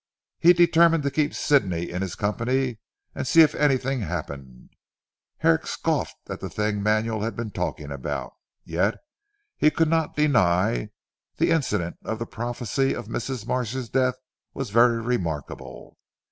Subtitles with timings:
[0.39, 2.79] He determined to keep Sidney in his company
[3.13, 4.71] and see if anything happened.
[5.37, 8.33] Herrick scoffed at the things Manuel had been talking about,
[8.65, 8.95] yet
[9.57, 10.89] he could not deny that
[11.37, 13.45] the incident of the prophecy of Mrs.
[13.45, 14.15] Marsh's death
[14.55, 15.99] was very remarkable.